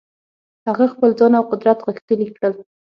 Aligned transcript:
هغه 0.67 0.85
خپل 0.93 1.09
ځان 1.19 1.31
او 1.39 1.43
قدرت 1.51 1.77
غښتلي 1.87 2.27
کړل. 2.35 2.53